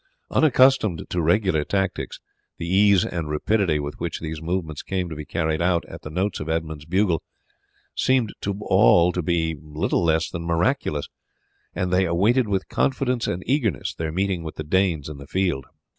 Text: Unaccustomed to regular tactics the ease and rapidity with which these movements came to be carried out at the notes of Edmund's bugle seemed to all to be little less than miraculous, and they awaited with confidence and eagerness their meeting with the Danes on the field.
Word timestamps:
Unaccustomed 0.31 1.03
to 1.11 1.21
regular 1.21 1.63
tactics 1.63 2.19
the 2.57 2.65
ease 2.65 3.05
and 3.05 3.29
rapidity 3.29 3.77
with 3.79 3.99
which 3.99 4.19
these 4.19 4.41
movements 4.41 4.81
came 4.81 5.07
to 5.07 5.15
be 5.15 5.25
carried 5.25 5.61
out 5.61 5.85
at 5.85 6.01
the 6.01 6.09
notes 6.09 6.39
of 6.39 6.49
Edmund's 6.49 6.85
bugle 6.85 7.21
seemed 7.95 8.33
to 8.41 8.57
all 8.61 9.11
to 9.11 9.21
be 9.21 9.55
little 9.61 10.03
less 10.03 10.27
than 10.31 10.41
miraculous, 10.43 11.07
and 11.75 11.93
they 11.93 12.05
awaited 12.05 12.47
with 12.47 12.67
confidence 12.67 13.27
and 13.27 13.43
eagerness 13.45 13.93
their 13.93 14.11
meeting 14.11 14.41
with 14.41 14.55
the 14.55 14.63
Danes 14.63 15.07
on 15.07 15.19
the 15.19 15.27
field. 15.27 15.67